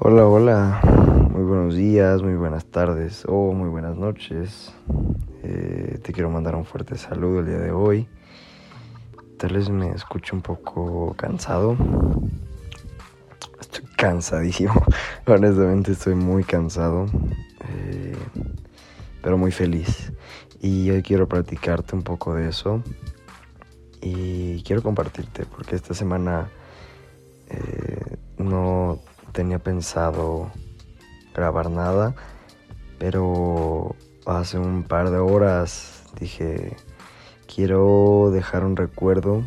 [0.00, 0.80] Hola, hola,
[1.32, 4.72] muy buenos días, muy buenas tardes o muy buenas noches.
[5.42, 8.06] Eh, te quiero mandar un fuerte saludo el día de hoy.
[9.38, 11.76] Tal vez me escucho un poco cansado.
[13.60, 14.80] Estoy cansadísimo,
[15.26, 17.06] honestamente estoy muy cansado,
[17.68, 18.16] eh,
[19.20, 20.12] pero muy feliz.
[20.60, 22.84] Y hoy quiero platicarte un poco de eso
[24.00, 26.50] y quiero compartirte porque esta semana
[27.48, 29.00] eh, no
[29.32, 30.50] tenía pensado
[31.34, 32.14] grabar nada,
[32.98, 33.94] pero
[34.26, 36.76] hace un par de horas dije,
[37.52, 39.42] quiero dejar un recuerdo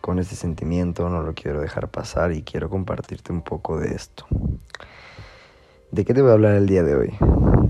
[0.00, 4.26] con este sentimiento, no lo quiero dejar pasar y quiero compartirte un poco de esto.
[5.90, 7.14] ¿De qué te voy a hablar el día de hoy?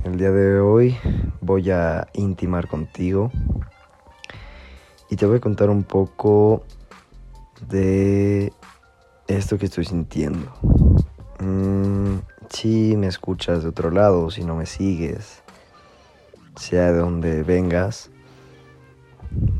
[0.05, 0.97] El día de hoy
[1.41, 3.31] voy a intimar contigo
[5.11, 6.65] y te voy a contar un poco
[7.69, 8.53] de
[9.29, 10.53] esto que estoy sintiendo.
[11.41, 15.43] Mm, si me escuchas de otro lado, si no me sigues,
[16.57, 18.11] sea de donde vengas.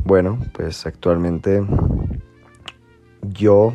[0.05, 1.65] Bueno, pues actualmente
[3.23, 3.73] yo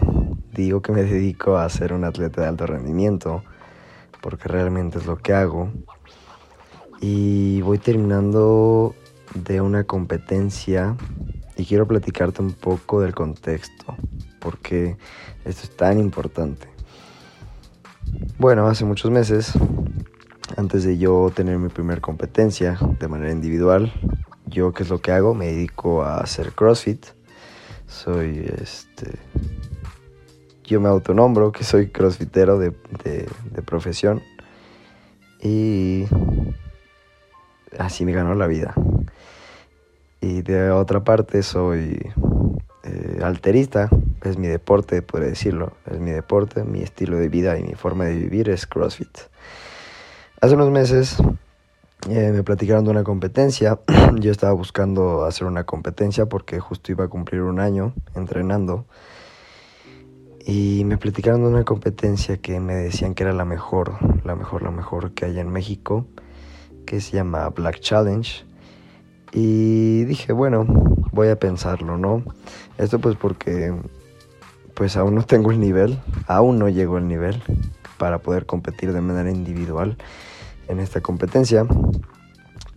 [0.54, 3.44] digo que me dedico a ser un atleta de alto rendimiento,
[4.22, 5.70] porque realmente es lo que hago.
[7.02, 8.94] Y voy terminando
[9.34, 10.98] de una competencia
[11.56, 13.96] y quiero platicarte un poco del contexto
[14.40, 14.98] porque
[15.46, 16.68] esto es tan importante.
[18.38, 19.54] Bueno, hace muchos meses,
[20.58, 23.94] antes de yo tener mi primera competencia de manera individual,
[24.48, 27.06] yo qué es lo que hago, me dedico a hacer CrossFit.
[27.88, 29.20] Soy este
[30.70, 32.72] yo me autonombro que soy crossfitero de,
[33.04, 34.22] de, profesión
[35.42, 36.06] y
[37.80, 38.76] así me ganó la vida.
[40.22, 42.00] Y de otra parte soy
[42.84, 43.90] eh, alterista,
[44.24, 48.06] es mi deporte, podría decirlo, es mi deporte, mi estilo de vida y mi forma
[48.06, 49.18] de vivir es CrossFit.
[50.42, 51.18] Hace unos meses
[52.10, 53.80] eh, me platicaron de una competencia,
[54.16, 58.86] yo estaba buscando hacer una competencia porque justo iba a cumplir un año entrenando
[60.46, 64.64] y me platicaron de una competencia que me decían que era la mejor, la mejor,
[64.64, 66.08] la mejor que hay en México,
[66.88, 68.46] que se llama Black Challenge.
[69.32, 70.66] Y dije, bueno,
[71.12, 72.24] voy a pensarlo, ¿no?
[72.80, 73.74] Esto pues porque
[74.80, 77.44] pues aún no tengo el nivel, aún no llego al nivel
[77.98, 79.98] para poder competir de manera individual
[80.70, 81.68] en esta competencia.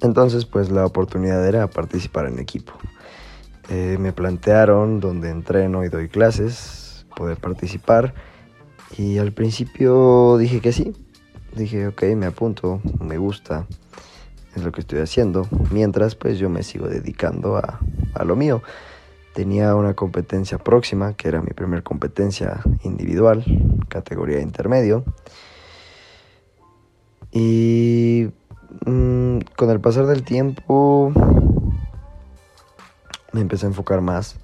[0.00, 2.72] Entonces, pues la oportunidad era participar en equipo.
[3.68, 8.14] Eh, me plantearon donde entreno y doy clases, poder participar.
[8.98, 10.92] Y al principio dije que sí.
[11.54, 13.69] Dije, ok, me apunto, me gusta,
[14.56, 15.46] es lo que estoy haciendo.
[15.70, 17.78] Mientras, pues yo me sigo dedicando a,
[18.14, 18.60] a lo mío
[19.34, 23.44] tenía una competencia próxima, que era mi primera competencia individual,
[23.88, 25.04] categoría intermedio.
[27.31, 28.31] Y
[28.84, 31.12] mm, con el pasar del tiempo
[33.32, 34.37] me empecé a enfocar más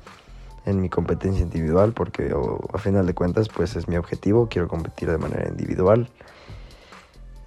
[0.64, 2.34] en mi competencia individual porque
[2.72, 6.08] a final de cuentas pues es mi objetivo, quiero competir de manera individual.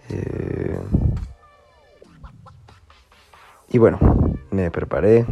[0.10, 0.80] Eh,
[3.70, 4.00] y bueno,
[4.52, 5.26] me preparé,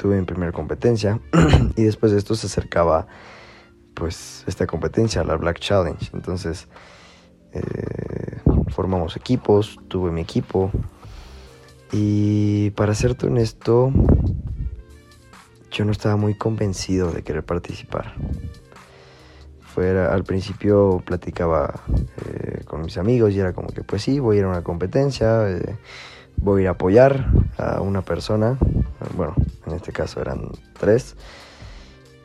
[0.00, 1.20] tuve mi primera competencia
[1.76, 3.06] y después de esto se acercaba
[3.92, 6.10] pues esta competencia, la Black Challenge.
[6.14, 6.68] Entonces
[7.52, 10.70] eh, formamos equipos, tuve mi equipo
[11.92, 13.92] y para serte honesto
[15.70, 18.14] yo no estaba muy convencido de querer participar.
[19.60, 21.74] Fuera, al principio platicaba
[22.24, 24.62] eh, con mis amigos y era como que pues sí, voy a ir a una
[24.62, 25.76] competencia, eh,
[26.38, 27.26] voy a ir a apoyar
[27.58, 28.56] a una persona,
[29.14, 29.34] bueno,
[29.70, 31.16] en este caso eran tres,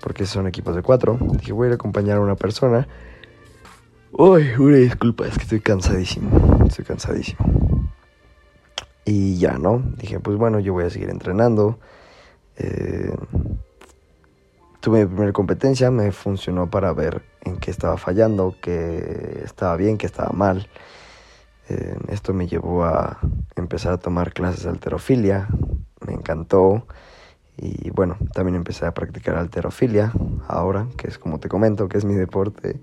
[0.01, 1.17] porque son equipos de cuatro.
[1.19, 2.87] Dije, voy a ir a acompañar a una persona.
[4.11, 7.91] Uy, una disculpa, es que estoy cansadísimo, estoy cansadísimo.
[9.03, 9.83] Y ya, ¿no?
[9.97, 11.79] Dije, pues bueno, yo voy a seguir entrenando.
[12.57, 13.13] Eh,
[14.79, 19.97] tuve mi primera competencia, me funcionó para ver en qué estaba fallando, qué estaba bien,
[19.97, 20.67] qué estaba mal.
[21.69, 23.19] Eh, esto me llevó a
[23.55, 25.47] empezar a tomar clases de alterofilia,
[26.05, 26.87] me encantó.
[27.57, 30.11] Y bueno, también empecé a practicar alterofilia
[30.47, 32.79] ahora, que es como te comento, que es mi deporte.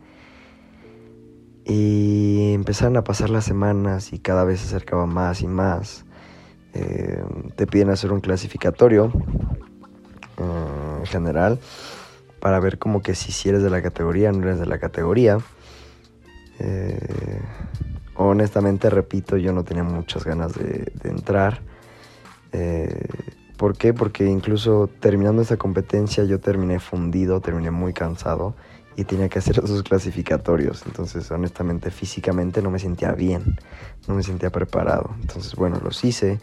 [1.64, 6.04] Y empezaron a pasar las semanas y cada vez se acercaba más y más.
[6.74, 7.22] Eh,
[7.54, 9.12] te piden hacer un clasificatorio
[10.38, 11.60] eh, en general
[12.40, 15.38] para ver como que si, eres de la categoría o no eres de la categoría.
[16.58, 17.40] Eh,
[18.16, 21.60] honestamente, repito, yo no tenía muchas ganas de entrar.
[23.62, 23.94] ¿Por qué?
[23.94, 28.56] Porque incluso terminando esa competencia yo terminé fundido, terminé muy cansado
[28.96, 30.82] y tenía que hacer esos clasificatorios.
[30.84, 33.56] Entonces, honestamente, físicamente no me sentía bien,
[34.08, 35.14] no me sentía preparado.
[35.20, 36.40] Entonces, bueno, los hice,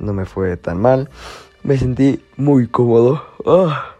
[0.00, 1.10] no me fue tan mal,
[1.62, 3.22] me sentí muy cómodo.
[3.46, 3.94] Ah,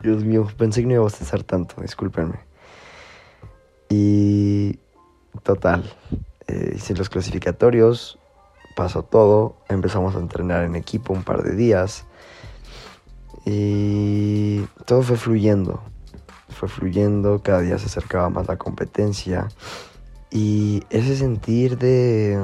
[0.00, 2.38] Dios mío, pensé que no iba a bostezar tanto, discúlpenme.
[3.88, 4.78] Y
[5.42, 5.82] total,
[6.46, 8.20] eh, hice los clasificatorios,
[8.76, 12.06] pasó todo, empezamos a entrenar en equipo un par de días
[13.44, 15.82] y todo fue fluyendo
[16.56, 19.48] fue fluyendo, cada día se acercaba más la competencia
[20.30, 22.38] y ese sentir de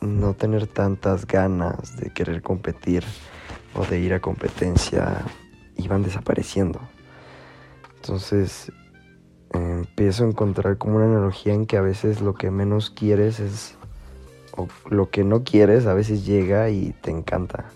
[0.00, 3.04] mm, no tener tantas ganas de querer competir
[3.74, 5.24] o de ir a competencia
[5.76, 6.80] iban desapareciendo.
[7.96, 8.70] Entonces
[9.54, 13.77] empiezo a encontrar como una analogía en que a veces lo que menos quieres es,
[14.58, 17.70] o lo que no quieres a veces llega y te encanta.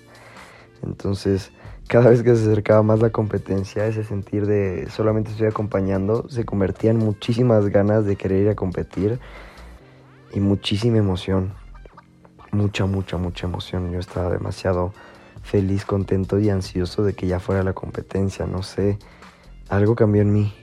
[0.82, 1.52] Entonces
[1.92, 6.46] cada vez que se acercaba más la competencia, ese sentir de solamente estoy acompañando, se
[6.46, 9.20] convertía en muchísimas ganas de querer ir a competir
[10.32, 11.52] y muchísima emoción.
[12.50, 13.92] Mucha, mucha, mucha emoción.
[13.92, 14.94] Yo estaba demasiado
[15.42, 18.46] feliz, contento y ansioso de que ya fuera la competencia.
[18.46, 18.98] No sé,
[19.68, 20.54] algo cambió en mí.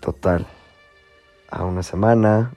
[0.00, 0.48] Total.
[1.48, 2.52] A una semana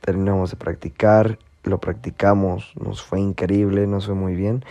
[0.00, 4.64] terminamos de practicar, lo practicamos, nos fue increíble, nos fue muy bien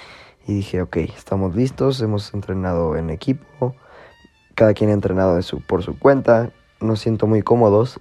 [0.47, 3.75] y dije, ok, estamos listos, hemos entrenado en equipo,
[4.55, 7.99] cada quien ha entrenado por su cuenta, nos siento muy cómodos.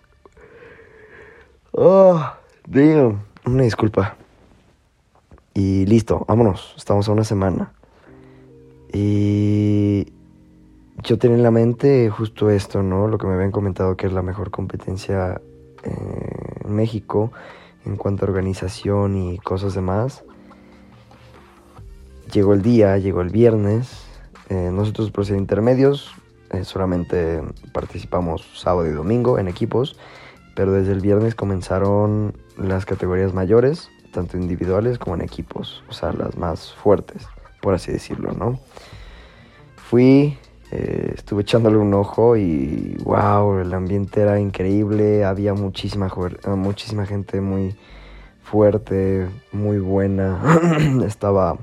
[1.72, 2.24] Oh,
[2.66, 4.16] digo, una disculpa.
[5.52, 7.72] Y listo, vámonos, estamos a una semana.
[8.92, 10.12] Y
[11.02, 13.08] yo tenía en la mente justo esto, ¿no?
[13.08, 15.40] Lo que me habían comentado que es la mejor competencia
[16.68, 17.32] México
[17.84, 20.24] en cuanto a organización y cosas demás.
[22.32, 24.04] Llegó el día, llegó el viernes.
[24.50, 26.14] Eh, nosotros por intermedios
[26.50, 27.42] eh, solamente
[27.72, 29.98] participamos sábado y domingo en equipos,
[30.54, 36.12] pero desde el viernes comenzaron las categorías mayores, tanto individuales como en equipos, o sea,
[36.12, 37.26] las más fuertes,
[37.60, 38.58] por así decirlo, ¿no?
[39.76, 40.38] Fui,
[40.70, 46.10] eh, estuve echándole un ojo y wow, el ambiente era increíble, había muchísima,
[46.56, 47.76] muchísima gente muy
[48.42, 50.40] fuerte, muy buena,
[51.06, 51.58] estaba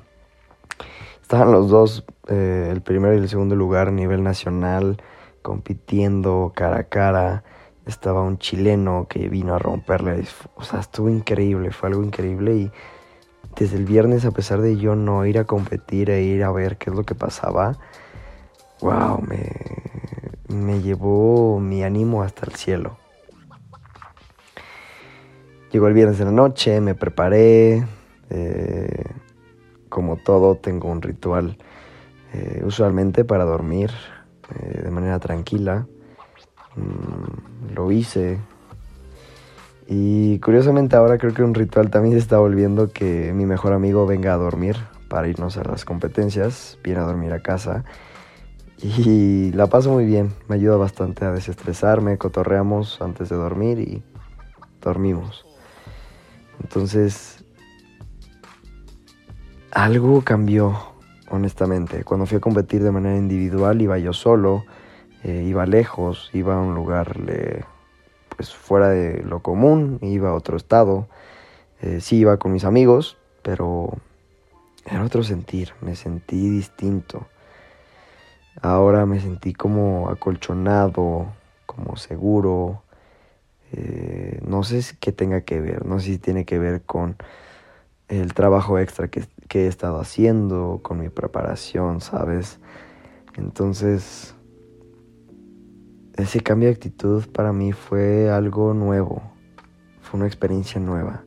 [1.26, 5.02] Estaban los dos, eh, el primero y el segundo lugar a nivel nacional,
[5.42, 7.44] compitiendo cara a cara.
[7.88, 10.24] Estaba un chileno que vino a romperle.
[10.54, 12.56] O sea, estuvo increíble, fue algo increíble.
[12.56, 12.72] Y
[13.58, 16.78] desde el viernes, a pesar de yo no ir a competir e ir a ver
[16.78, 17.76] qué es lo que pasaba,
[18.86, 19.52] wow, me,
[20.48, 22.98] me llevó mi ánimo hasta el cielo.
[25.72, 27.84] Llegó el viernes de la noche, me preparé.
[28.30, 29.04] Eh,
[29.90, 31.58] como todo, tengo un ritual
[32.34, 33.90] eh, usualmente para dormir
[34.56, 35.88] eh, de manera tranquila.
[36.76, 38.40] Mm, lo hice.
[39.88, 44.06] Y curiosamente ahora creo que un ritual también se está volviendo que mi mejor amigo
[44.06, 44.78] venga a dormir
[45.10, 47.84] para irnos a las competencias, viene a dormir a casa.
[48.82, 54.04] Y la paso muy bien, me ayuda bastante a desestresarme, cotorreamos antes de dormir y
[54.82, 55.46] dormimos.
[56.62, 57.46] Entonces
[59.76, 60.74] algo cambió,
[61.30, 62.06] honestamente.
[62.06, 64.64] Cuando fui a competir de manera individual, iba yo solo,
[65.24, 67.18] eh, iba lejos, iba a un lugar
[68.30, 71.08] pues fuera de lo común, iba a otro estado.
[71.82, 73.90] Eh, sí iba con mis amigos, pero
[74.86, 77.28] era otro sentir, me sentí distinto.
[78.62, 81.28] Ahora me sentí como acolchonado,
[81.66, 82.84] como seguro.
[83.72, 87.18] Eh, no sé qué tenga que ver, no sé si tiene que ver con
[88.08, 92.60] el trabajo extra que, he estado haciendo, con mi preparación, ¿sabes?
[93.36, 94.36] Entonces,
[96.16, 99.22] ese cambio de actitud para mí fue algo nuevo,
[100.02, 101.24] fue una experiencia nueva.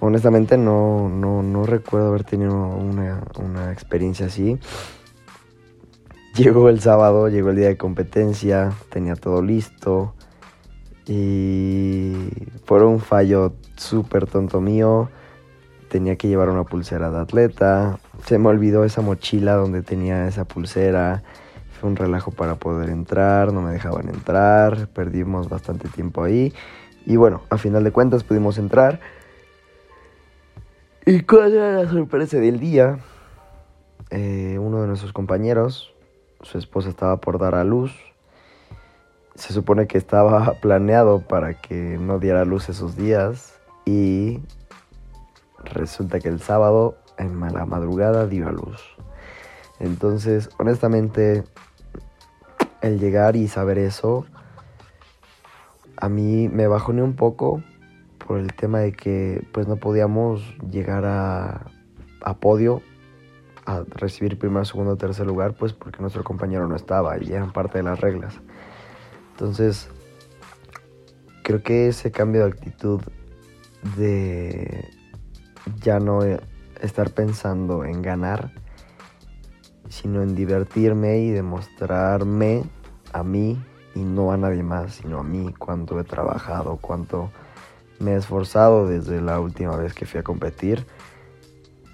[0.00, 4.58] Honestamente no, no, recuerdo haber tenido una, una experiencia así.
[6.38, 10.14] Llegó el sábado, llegó el día de competencia, tenía todo listo
[11.04, 12.12] y
[12.64, 15.10] por un fallo súper tonto mío,
[15.88, 17.98] tenía que llevar una pulsera de atleta.
[18.24, 21.24] Se me olvidó esa mochila donde tenía esa pulsera.
[21.80, 26.54] Fue un relajo para poder entrar, no me dejaban entrar, perdimos bastante tiempo ahí.
[27.04, 29.00] Y bueno, a final de cuentas pudimos entrar.
[31.04, 33.00] ¿Y cuál era la sorpresa del día?
[34.10, 35.94] Eh, uno de nuestros compañeros,
[36.42, 37.92] su esposa estaba por dar a luz.
[39.34, 44.40] Se supone que estaba planeado para que no diera luz esos días y
[45.64, 48.82] resulta que el sábado en la madrugada dio a luz.
[49.80, 51.44] Entonces, honestamente,
[52.80, 54.26] el llegar y saber eso,
[55.96, 57.62] a mí me bajoné un poco
[58.26, 61.66] por el tema de que pues no podíamos llegar a,
[62.20, 62.82] a podio,
[63.90, 67.84] recibir primero, segundo, tercer lugar, pues porque nuestro compañero no estaba y eran parte de
[67.84, 68.40] las reglas.
[69.32, 69.88] Entonces,
[71.42, 73.00] creo que ese cambio de actitud
[73.96, 74.88] de
[75.82, 76.20] ya no
[76.80, 78.52] estar pensando en ganar,
[79.88, 82.64] sino en divertirme y demostrarme
[83.12, 83.62] a mí
[83.94, 87.30] y no a nadie más, sino a mí cuánto he trabajado, cuánto
[87.98, 90.86] me he esforzado desde la última vez que fui a competir.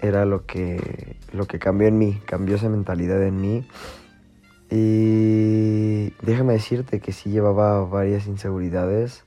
[0.05, 3.67] Era lo que, lo que cambió en mí, cambió esa mentalidad en mí.
[4.69, 9.23] Y déjame decirte que sí llevaba varias inseguridades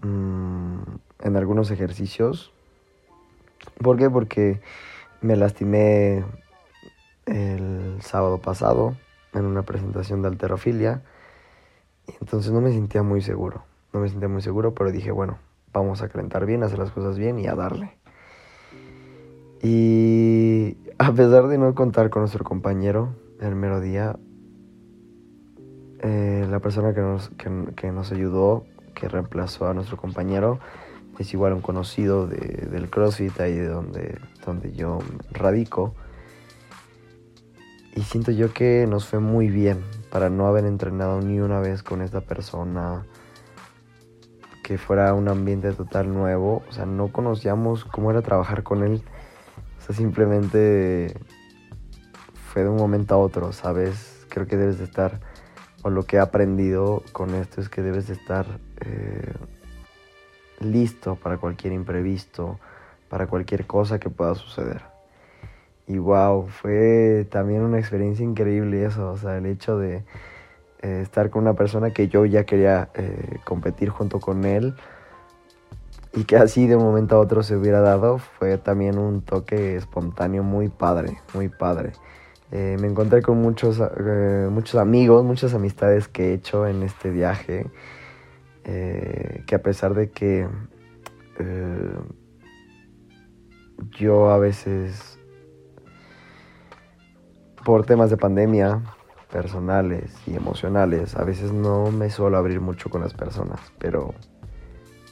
[0.00, 0.80] mmm,
[1.20, 2.52] en algunos ejercicios.
[3.80, 4.10] ¿Por qué?
[4.10, 4.60] Porque
[5.20, 6.24] me lastimé
[7.26, 8.96] el sábado pasado
[9.34, 11.02] en una presentación de alterofilia.
[12.08, 13.62] Y entonces no me sentía muy seguro.
[13.92, 15.38] No me sentía muy seguro, pero dije, bueno,
[15.72, 17.99] vamos a calentar bien, hacer las cosas bien y a darle.
[19.62, 24.18] Y a pesar de no contar con nuestro compañero el mero día,
[26.00, 28.64] eh, la persona que nos, que, nos ayudó,
[28.94, 30.58] que reemplazó a nuestro compañero,
[31.18, 35.00] es igual un conocido de, del CrossFit, ahí de donde, donde yo
[35.30, 35.94] radico.
[37.94, 41.82] Y siento yo que nos fue muy bien para no haber entrenado ni una vez
[41.82, 43.04] con esta persona,
[44.62, 46.62] que fuera un ambiente total nuevo.
[46.68, 49.02] O sea, no conocíamos cómo era trabajar con él.
[49.80, 51.14] O sea, simplemente
[52.52, 54.26] fue de un momento a otro, ¿sabes?
[54.28, 55.20] Creo que debes de estar,
[55.82, 58.46] o lo que he aprendido con esto es que debes de estar
[58.80, 59.32] eh,
[60.60, 62.60] listo para cualquier imprevisto,
[63.08, 64.82] para cualquier cosa que pueda suceder.
[65.86, 70.04] Y wow, fue también una experiencia increíble eso, o sea, el hecho de
[70.82, 74.74] eh, estar con una persona que yo ya quería eh, competir junto con él
[76.12, 79.76] y que así de un momento a otro se hubiera dado, fue también un toque
[79.76, 81.92] espontáneo muy padre, muy padre.
[82.52, 83.80] Eh, me encontré con muchos,
[84.50, 87.66] muchos amigos, muchas amistades que he hecho en este viaje,
[88.64, 90.48] que a pesar de que
[93.98, 95.18] yo a veces
[97.64, 98.82] por temas de pandemia
[99.30, 104.14] personales y emocionales, a veces no me suelo abrir mucho con las personas, pero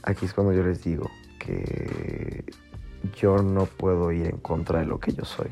[0.03, 2.45] aquí es cuando yo les digo que
[3.17, 5.49] yo no puedo ir en contra de lo que yo soy.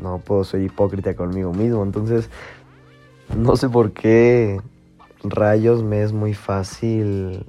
[0.00, 2.28] No puedo ser hipócrita conmigo mismo, entonces
[3.36, 4.60] no sé por qué
[5.22, 7.46] rayos me es muy fácil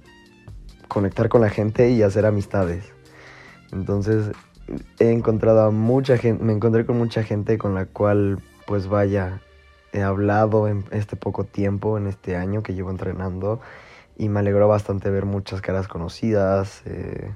[0.88, 2.92] conectar con la gente y hacer amistades.
[3.72, 4.32] Entonces
[5.00, 9.42] he encontrado a mucha gente, me encontré con mucha gente con la cual, pues vaya,
[9.94, 13.60] he hablado en este poco tiempo, en este año que llevo entrenando,
[14.20, 17.32] y me alegró bastante ver muchas caras conocidas, eh,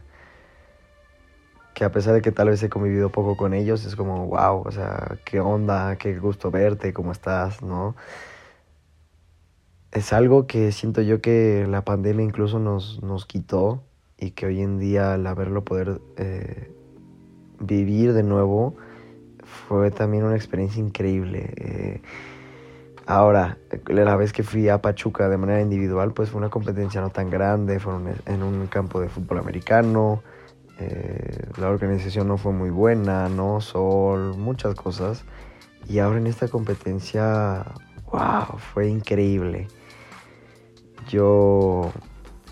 [1.74, 4.64] que a pesar de que tal vez he convivido poco con ellos, es como, wow,
[4.66, 7.96] o sea, qué onda, qué gusto verte, cómo estás, ¿no?
[9.94, 13.82] Es algo que siento yo que la pandemia incluso nos, nos quitó
[14.20, 16.70] y que hoy en día al haberlo poder eh,
[17.62, 18.76] vivir de nuevo
[19.46, 21.54] fue también una experiencia increíble.
[21.56, 22.02] Eh,
[23.06, 23.58] ahora,
[23.88, 27.30] la vez que fui a Pachuca de manera individual, pues fue una competencia no tan
[27.30, 27.94] grande, fue
[28.26, 30.24] en un campo de fútbol americano.
[30.80, 35.24] Eh, la organización no fue muy buena, no sol, muchas cosas.
[35.88, 37.66] Y ahora en esta competencia,
[38.12, 39.68] wow, fue increíble.
[41.10, 41.92] Yo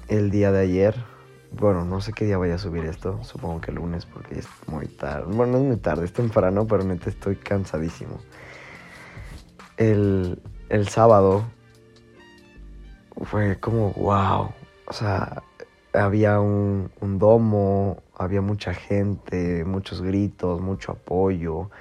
[0.08, 1.12] el día de ayer
[1.51, 3.22] bueno, no sé qué día vaya a subir esto.
[3.24, 5.25] Supongo que el lunes porque es muy tarde.
[5.36, 8.20] Bueno, no es muy tarde, es temprano, pero neta estoy cansadísimo.
[9.81, 11.43] El, el sábado
[13.23, 14.51] fue como wow.
[14.85, 15.41] O sea,
[15.91, 21.71] había un, un domo, había mucha gente, muchos gritos, mucho apoyo.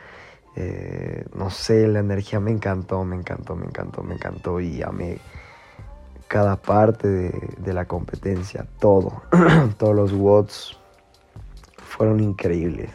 [0.57, 5.19] Eh, no sé, la energía me encantó, me encantó, me encantó, me encantó y amé
[6.26, 7.07] cada parte
[7.59, 9.21] de, la competencia, todo,
[9.78, 10.78] todos los watts
[11.76, 12.88] fueron increíbles.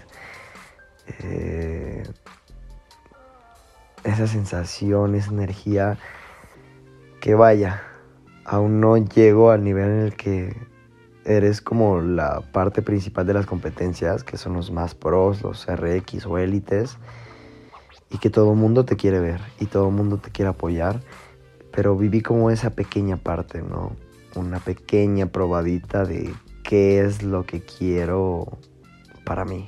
[1.19, 2.03] Eh,
[4.05, 5.97] esa sensación, esa energía,
[7.19, 7.83] que vaya,
[8.45, 10.55] aún no llego al nivel en el que
[11.25, 16.25] eres como la parte principal de las competencias, que son los más pros, los RX
[16.25, 16.97] o élites,
[18.09, 21.01] y que todo el mundo te quiere ver y todo el mundo te quiere apoyar
[21.75, 23.95] pero viví como esa pequeña parte, ¿no?
[24.35, 26.33] Una pequeña probadita de
[26.63, 28.57] qué es lo que quiero
[29.25, 29.67] para mí.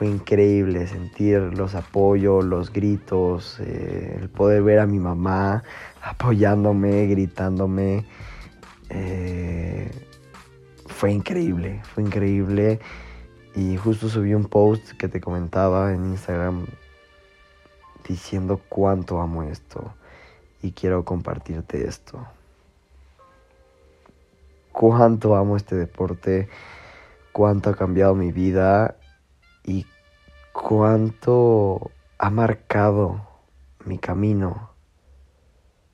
[0.00, 5.62] Fue increíble sentir los apoyos, los gritos, eh, el poder ver a mi mamá
[6.00, 8.06] apoyándome, gritándome.
[8.88, 9.90] Eh,
[10.86, 12.80] fue increíble, fue increíble.
[13.54, 16.64] Y justo subí un post que te comentaba en Instagram
[18.08, 19.92] diciendo cuánto amo esto
[20.62, 22.26] y quiero compartirte esto.
[24.72, 26.48] Cuánto amo este deporte,
[27.32, 28.96] cuánto ha cambiado mi vida
[29.64, 29.86] y
[30.52, 33.20] cuánto ha marcado
[33.84, 34.70] mi camino.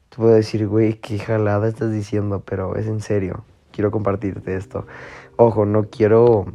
[0.08, 3.44] Te puedo decir, güey, qué jalada estás diciendo, pero es en serio.
[3.70, 4.86] Quiero compartirte esto.
[5.36, 6.46] Ojo, no quiero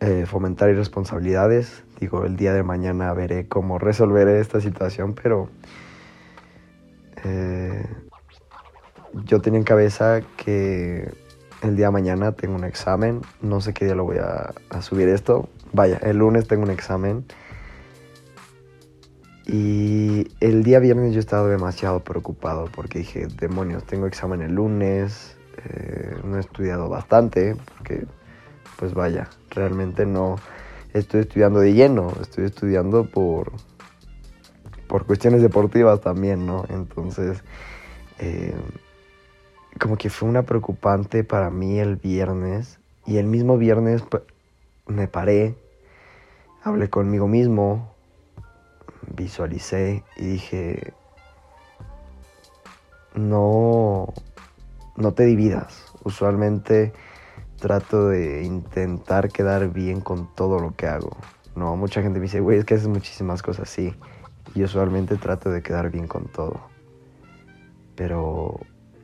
[0.00, 1.84] eh, fomentar irresponsabilidades.
[1.98, 5.50] Digo, el día de mañana veré cómo resolver esta situación, pero
[7.24, 7.86] eh,
[9.24, 11.12] yo tenía en cabeza que
[11.62, 13.20] el día de mañana tengo un examen.
[13.42, 15.48] No sé qué día lo voy a subir esto.
[15.72, 17.24] Vaya, el lunes tengo un examen.
[19.46, 25.36] Y el día viernes yo estaba demasiado preocupado porque dije, demonios, tengo examen el lunes,
[25.64, 28.06] eh, no he estudiado bastante, porque
[28.76, 30.36] pues vaya, realmente no
[30.92, 33.52] estoy estudiando de lleno, estoy estudiando por,
[34.86, 36.64] por cuestiones deportivas también, ¿no?
[36.68, 37.42] Entonces,
[38.20, 38.54] eh,
[39.80, 44.22] como que fue una preocupante para mí el viernes y el mismo viernes pues,
[44.90, 45.54] me paré,
[46.62, 47.94] hablé conmigo mismo,
[49.14, 50.92] visualicé y dije,
[53.14, 54.12] no,
[54.96, 55.86] no te dividas.
[56.04, 56.92] Usualmente
[57.58, 61.16] trato de intentar quedar bien con todo lo que hago.
[61.54, 63.94] No, mucha gente me dice, güey, es que haces muchísimas cosas así.
[64.54, 66.60] Y usualmente trato de quedar bien con todo.
[67.94, 68.60] Pero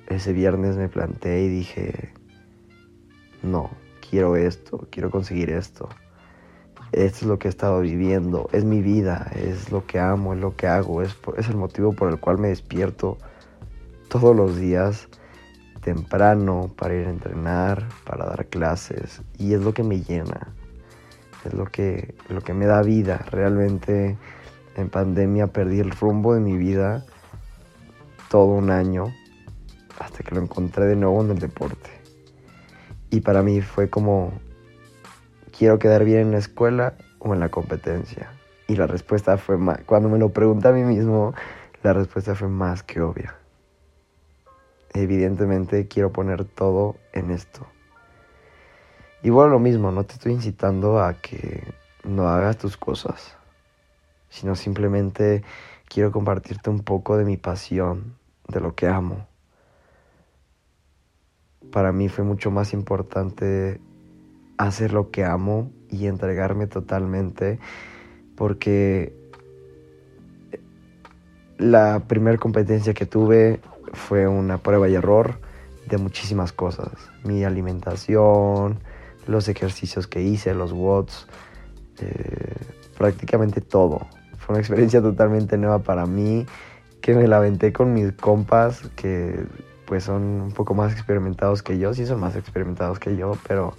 [0.08, 2.14] ese viernes me planteé y dije,
[3.42, 3.70] no,
[4.08, 5.88] quiero esto, quiero conseguir esto.
[6.92, 10.40] Esto es lo que he estado viviendo, es mi vida, es lo que amo, es
[10.40, 13.18] lo que hago, es, es el motivo por el cual me despierto
[14.08, 15.08] todos los días
[15.86, 20.52] temprano para ir a entrenar, para dar clases y es lo que me llena,
[21.44, 23.18] es lo que, lo que me da vida.
[23.30, 24.16] Realmente
[24.76, 27.04] en pandemia perdí el rumbo de mi vida
[28.30, 29.14] todo un año
[29.98, 31.95] hasta que lo encontré de nuevo en el deporte.
[33.10, 34.32] Y para mí fue como,
[35.56, 38.30] quiero quedar bien en la escuela o en la competencia.
[38.68, 41.34] Y la respuesta fue más, cuando me lo pregunté a mí mismo,
[41.82, 43.36] la respuesta fue más que obvia
[45.02, 47.66] evidentemente quiero poner todo en esto.
[49.22, 51.62] Y bueno, lo mismo, no te estoy incitando a que
[52.04, 53.36] no hagas tus cosas,
[54.28, 55.42] sino simplemente
[55.88, 58.16] quiero compartirte un poco de mi pasión,
[58.48, 59.26] de lo que amo.
[61.72, 63.80] Para mí fue mucho más importante
[64.58, 67.58] hacer lo que amo y entregarme totalmente
[68.36, 69.14] porque
[71.58, 73.60] la primera competencia que tuve
[73.92, 75.38] fue una prueba y error
[75.88, 76.90] de muchísimas cosas.
[77.24, 78.80] Mi alimentación,
[79.26, 81.26] los ejercicios que hice, los watts,
[82.00, 82.54] eh,
[82.98, 84.06] prácticamente todo.
[84.38, 86.46] Fue una experiencia totalmente nueva para mí,
[87.00, 89.44] que me la aventé con mis compas, que
[89.86, 93.74] pues son un poco más experimentados que yo, sí son más experimentados que yo, pero,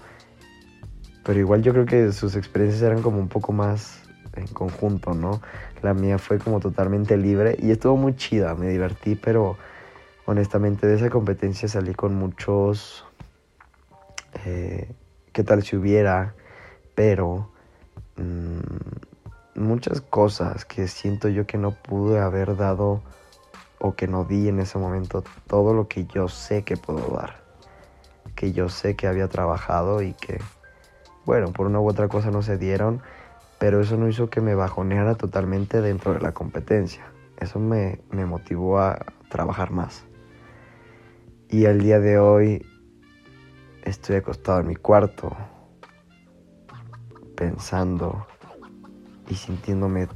[1.23, 3.99] pero igual yo creo que sus experiencias eran como un poco más
[4.35, 5.41] en conjunto, ¿no?
[5.81, 9.57] La mía fue como totalmente libre y estuvo muy chida, me divertí, pero
[10.25, 13.05] honestamente de esa competencia salí con muchos,
[14.45, 14.89] eh,
[15.33, 16.35] qué tal si hubiera,
[16.95, 17.49] pero
[18.15, 23.01] mm, muchas cosas que siento yo que no pude haber dado
[23.79, 27.41] o que no di en ese momento todo lo que yo sé que puedo dar,
[28.35, 30.39] que yo sé que había trabajado y que,
[31.25, 33.01] bueno, por una u otra cosa no se dieron,
[33.59, 37.11] pero eso no hizo que me bajoneara totalmente dentro de la competencia.
[37.37, 40.05] Eso me, motivó a trabajar más.
[41.49, 42.65] Y al día de hoy
[43.83, 45.35] estoy acostado en mi cuarto
[47.35, 48.25] pensando
[49.29, 50.07] y sintiéndome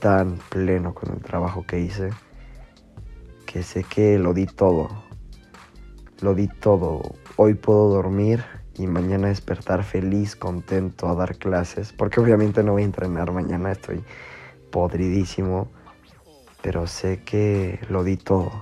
[0.00, 2.10] tan pleno con el trabajo que hice
[3.50, 4.88] que sé que lo di todo.
[6.20, 7.16] Lo di todo.
[7.34, 8.44] Hoy puedo dormir
[8.78, 13.72] y mañana despertar feliz, contento a dar clases, porque obviamente no voy a entrenar mañana,
[13.72, 14.04] estoy
[14.70, 15.68] podridísimo,
[16.62, 18.52] pero sé que lo di todo.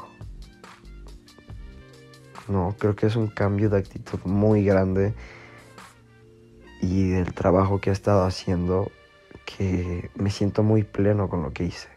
[2.48, 5.12] No, creo que es un cambio de actitud muy grande
[6.80, 8.90] y del trabajo que he estado haciendo
[9.44, 11.88] que me siento muy pleno con lo que hice.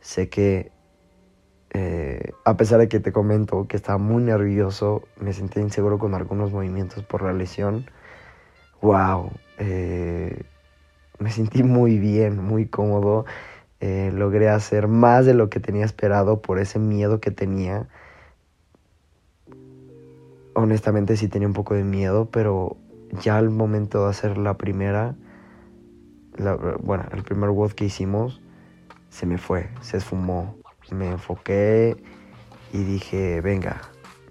[0.00, 0.79] Sé que
[1.72, 6.14] eh, a pesar de que te comento que estaba muy nervioso, me sentí inseguro con
[6.14, 7.86] algunos movimientos por la lesión.
[8.82, 9.30] ¡Wow!
[9.58, 10.42] Eh,
[11.18, 13.24] me sentí muy bien, muy cómodo.
[13.78, 17.88] Eh, logré hacer más de lo que tenía esperado por ese miedo que tenía.
[20.54, 22.76] Honestamente sí tenía un poco de miedo, pero
[23.22, 25.14] ya al momento de hacer la primera,
[26.82, 28.40] bueno, el primer WOD que hicimos,
[29.08, 30.59] se me fue, se esfumó.
[30.92, 31.96] Me enfoqué
[32.72, 33.80] y dije, venga,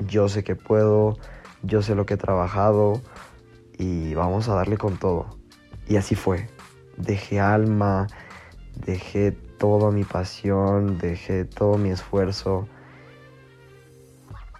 [0.07, 1.17] yo sé que puedo,
[1.63, 3.01] yo sé lo que he trabajado
[3.77, 5.37] y vamos a darle con todo.
[5.87, 6.49] Y así fue.
[6.97, 8.07] Dejé alma,
[8.85, 12.67] dejé toda mi pasión, dejé todo mi esfuerzo.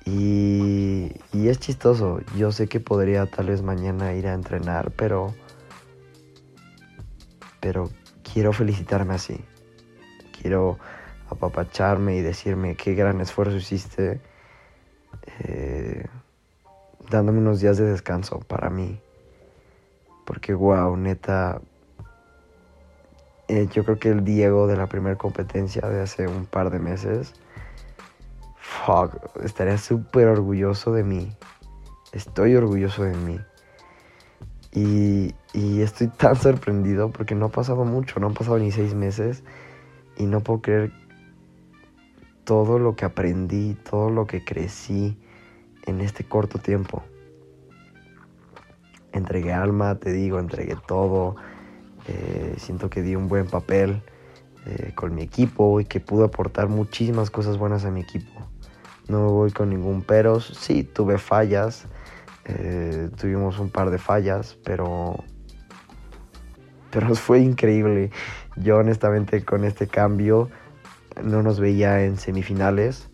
[0.06, 2.22] Y, y, es chistoso.
[2.36, 5.34] Yo sé que podría tal vez mañana ir a entrenar, pero.
[7.60, 7.90] Pero
[8.24, 9.44] quiero felicitarme así.
[10.42, 10.80] Quiero
[11.30, 14.20] apapacharme y decirme qué gran esfuerzo hiciste.
[15.39, 16.06] Eh,
[17.10, 19.00] dándome unos días de descanso para mí.
[20.26, 21.62] Porque, wow, neta.
[23.48, 26.80] Eh, yo creo que el Diego de la primera competencia de hace un par de
[26.80, 27.34] meses.
[28.58, 31.36] Fuck, estaría súper orgulloso de mí.
[32.12, 33.39] Estoy orgulloso de mí.
[34.72, 38.94] Y, y estoy tan sorprendido porque no ha pasado mucho, no han pasado ni seis
[38.94, 39.44] meses.
[40.15, 40.92] Y no puedo creer
[42.50, 45.16] todo lo que aprendí, todo lo que crecí
[45.86, 47.04] en este corto tiempo
[49.12, 51.36] entregué alma, te digo, entregué todo.
[52.08, 54.02] Eh, siento que di un buen papel
[54.66, 58.32] eh, con mi equipo y que pude aportar muchísimas cosas buenas a mi equipo.
[59.08, 60.40] No me voy con ningún pero.
[60.40, 61.86] Sí, tuve fallas.
[62.46, 65.24] Eh, tuvimos un par de fallas, pero...
[66.90, 68.10] Pero fue increíble.
[68.56, 70.50] Yo honestamente con este cambio
[71.24, 73.10] no nos veía en semifinales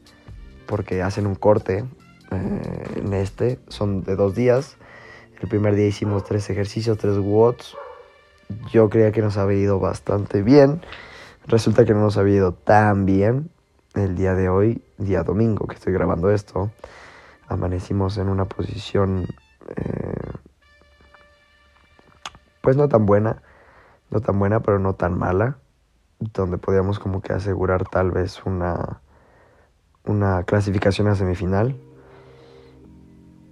[0.67, 1.85] porque hacen un corte
[2.31, 3.59] en este.
[3.67, 4.77] Son de dos días
[5.41, 7.75] el primer día hicimos tres ejercicios, tres watts.
[8.71, 10.81] Yo creía que nos había ido bastante bien.
[11.45, 13.49] Resulta que no nos había ido tan bien
[13.95, 16.71] el día de hoy, día domingo que estoy grabando esto.
[17.47, 19.27] Amanecimos en una posición
[19.75, 20.31] eh,
[22.61, 23.43] pues no tan buena,
[24.09, 25.57] no tan buena pero no tan mala,
[26.33, 29.01] donde podíamos como que asegurar tal vez una,
[30.05, 31.75] una clasificación a semifinal.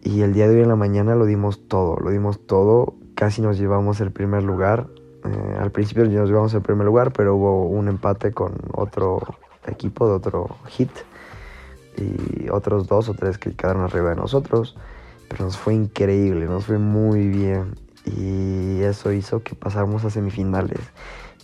[0.01, 3.41] Y el día de hoy en la mañana lo dimos todo, lo dimos todo, casi
[3.41, 4.87] nos llevamos el primer lugar.
[5.23, 9.21] Eh, al principio nos llevamos el primer lugar, pero hubo un empate con otro
[9.65, 10.91] equipo de otro hit
[11.97, 14.75] y otros dos o tres que quedaron arriba de nosotros.
[15.29, 20.79] Pero nos fue increíble, nos fue muy bien y eso hizo que pasáramos a semifinales.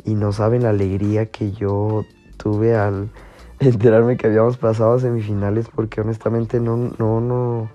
[0.05, 2.05] Y no saben la alegría que yo
[2.37, 3.09] tuve al
[3.59, 7.69] enterarme que habíamos pasado a semifinales porque honestamente no, no, no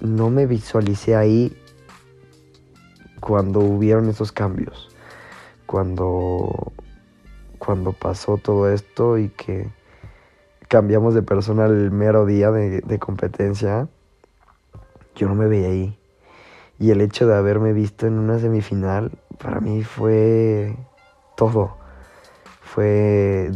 [0.00, 1.56] no me visualicé ahí
[3.20, 4.88] cuando hubieron esos cambios,
[5.66, 6.72] cuando,
[7.58, 9.68] cuando pasó todo esto y que
[10.68, 13.88] cambiamos de persona el mero día de, de competencia,
[15.14, 15.98] yo no me veía ahí.
[16.78, 20.76] Y el hecho de haberme visto en una semifinal, para mí fue
[21.36, 21.76] todo.
[22.60, 23.50] Fue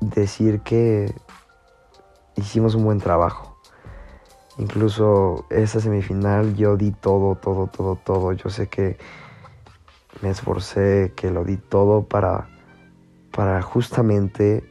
[0.00, 1.12] decir que
[2.36, 3.58] hicimos un buen trabajo.
[4.58, 8.32] Incluso esa semifinal yo di todo, todo, todo, todo.
[8.32, 8.96] Yo sé que
[10.22, 12.48] me esforcé, que lo di todo para,
[13.32, 14.64] para justamente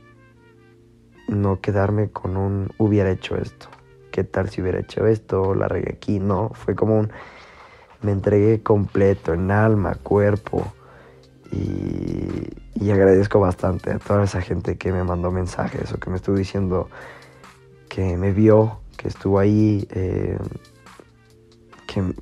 [1.27, 3.67] no quedarme con un hubiera hecho esto.
[4.11, 5.53] ¿Qué tal si hubiera hecho esto?
[5.53, 6.19] La regué aquí.
[6.19, 7.11] No, fue como un...
[8.05, 10.71] Me entregué completo, en alma, cuerpo.
[11.51, 16.17] Y, y agradezco bastante a toda esa gente que me mandó mensajes o que me
[16.17, 16.89] estuvo diciendo
[17.89, 20.37] que me vio que estuvo ahí, eh,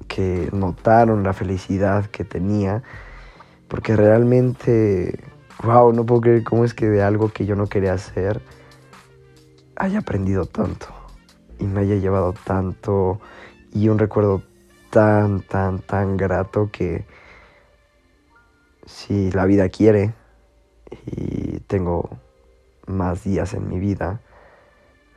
[0.08, 2.84] que, notaron la felicidad que tenía,
[3.68, 5.20] porque realmente,
[5.64, 8.42] wow, no puedo creer cómo es que de algo que yo no quería hacer
[9.76, 10.88] haya aprendido tanto
[11.58, 13.20] y me haya llevado tanto
[13.72, 14.44] y un recuerdo
[14.94, 17.04] tan, tan, tan grato que
[18.86, 20.14] si la vida quiere
[21.08, 22.12] y tengo
[22.86, 24.22] más días en mi vida,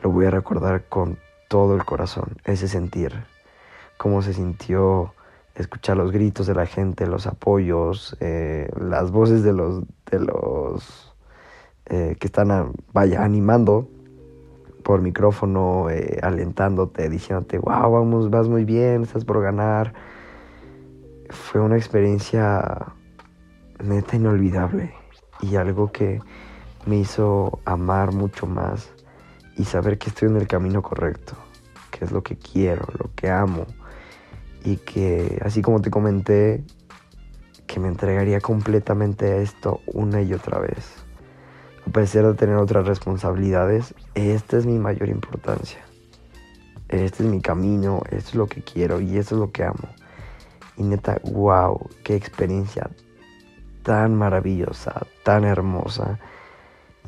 [0.02, 1.18] lo voy a recordar con
[1.50, 3.24] todo el corazón, ese sentir,
[3.98, 5.12] cómo se sintió
[5.54, 11.14] escuchar los gritos de la gente, los apoyos, eh, las voces de los, de los
[11.84, 13.90] eh, que están, vaya, animando
[14.86, 19.92] por micrófono, eh, alentándote, diciéndote, wow, vamos, vas muy bien, estás por ganar.
[21.28, 22.86] Fue una experiencia
[23.82, 24.94] neta inolvidable
[25.40, 26.20] y algo que
[26.86, 28.92] me hizo amar mucho más
[29.56, 31.34] y saber que estoy en el camino correcto,
[31.90, 33.66] que es lo que quiero, lo que amo
[34.64, 36.62] y que así como te comenté
[37.66, 41.05] que me entregaría completamente a esto una y otra vez.
[41.86, 45.78] A pesar de tener otras responsabilidades, esta es mi mayor importancia.
[46.88, 49.88] Este es mi camino, esto es lo que quiero y esto es lo que amo.
[50.76, 52.90] Y neta, wow, qué experiencia
[53.82, 56.18] tan maravillosa, tan hermosa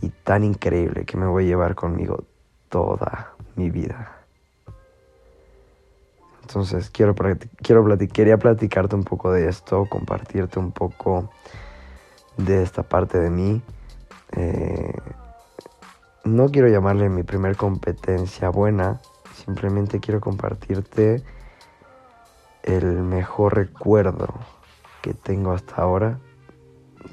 [0.00, 2.24] y tan increíble que me voy a llevar conmigo
[2.68, 4.18] toda mi vida.
[6.42, 7.14] Entonces quiero,
[7.62, 11.30] quiero quería platicarte un poco de esto, compartirte un poco
[12.36, 13.60] de esta parte de mí.
[14.36, 14.92] Eh,
[16.24, 19.00] no quiero llamarle mi primer competencia buena,
[19.34, 21.22] simplemente quiero compartirte
[22.62, 24.34] el mejor recuerdo
[25.00, 26.18] que tengo hasta ahora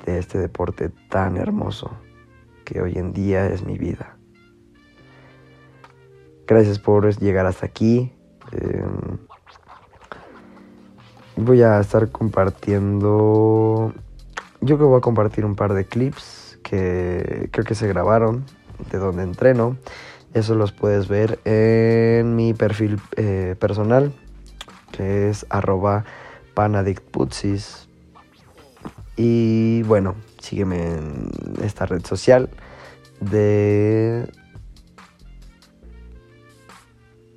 [0.05, 1.91] de este deporte tan hermoso
[2.65, 4.17] que hoy en día es mi vida.
[6.47, 8.13] Gracias por llegar hasta aquí.
[8.51, 9.17] Em,
[11.37, 13.93] voy a estar compartiendo.
[14.61, 18.43] Yo creo que voy a compartir un par de clips que creo que se grabaron
[18.91, 19.77] de donde entreno.
[20.33, 24.11] Eso los puedes ver en mi perfil eh, personal,
[24.91, 26.03] que es arroba
[26.55, 27.87] panadictputsis.
[29.15, 31.29] Y bueno, sígueme en
[31.61, 32.49] esta red social
[33.21, 34.27] de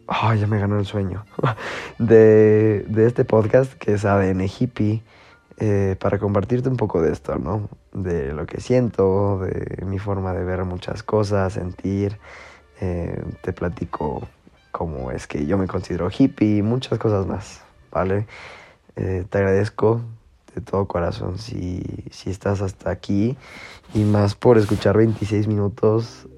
[0.06, 1.26] Oh, ya me ganó el sueño.
[1.98, 5.02] de, este podcast que es ADN Hippie.
[5.60, 7.68] Eh, para compartirte un poco de esto, ¿no?
[8.02, 12.18] De lo que siento, de mi forma de ver muchas cosas, sentir.
[12.80, 14.28] Eh, te platico
[14.70, 18.26] cómo es que yo me considero hippie y muchas cosas más, ¿vale?
[18.96, 20.00] Eh, te agradezco
[20.54, 23.36] de todo corazón si, si estás hasta aquí
[23.94, 26.28] y más por escuchar 26 minutos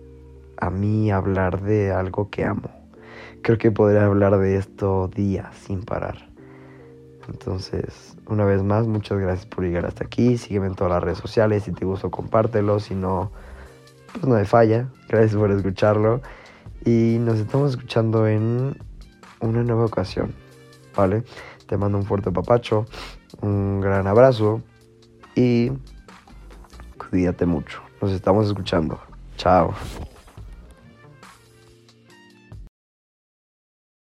[0.57, 2.81] a mí hablar de algo que amo
[3.43, 6.30] creo que podría hablar de esto días sin parar.
[7.31, 10.37] Entonces, una vez más, muchas gracias por llegar hasta aquí.
[10.37, 11.63] Sígueme en todas las redes sociales.
[11.63, 12.81] Si te gustó, compártelo.
[12.81, 13.31] Si no,
[14.13, 14.89] pues no me falla.
[15.09, 16.21] Gracias por escucharlo.
[16.85, 18.77] Y nos estamos escuchando en
[19.41, 20.35] una nueva ocasión.
[20.97, 21.23] ¿Vale?
[21.67, 22.87] Te mando un fuerte papacho.
[23.41, 24.61] Un gran abrazo.
[25.37, 25.71] Y
[26.99, 27.81] cuídate mucho.
[28.03, 28.99] Nos estamos escuchando.
[29.37, 29.73] Chao.